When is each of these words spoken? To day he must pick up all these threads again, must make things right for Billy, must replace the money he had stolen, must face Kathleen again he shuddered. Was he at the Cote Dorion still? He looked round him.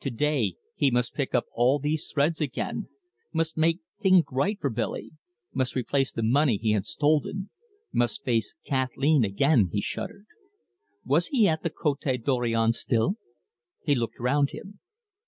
To 0.00 0.10
day 0.10 0.56
he 0.74 0.90
must 0.90 1.14
pick 1.14 1.32
up 1.32 1.44
all 1.52 1.78
these 1.78 2.10
threads 2.12 2.40
again, 2.40 2.88
must 3.32 3.56
make 3.56 3.78
things 4.00 4.24
right 4.32 4.58
for 4.60 4.68
Billy, 4.68 5.12
must 5.54 5.76
replace 5.76 6.10
the 6.10 6.24
money 6.24 6.56
he 6.56 6.72
had 6.72 6.84
stolen, 6.84 7.50
must 7.92 8.24
face 8.24 8.52
Kathleen 8.64 9.22
again 9.24 9.68
he 9.72 9.80
shuddered. 9.80 10.26
Was 11.04 11.28
he 11.28 11.46
at 11.46 11.62
the 11.62 11.70
Cote 11.70 12.02
Dorion 12.24 12.72
still? 12.72 13.14
He 13.84 13.94
looked 13.94 14.18
round 14.18 14.50
him. 14.50 14.80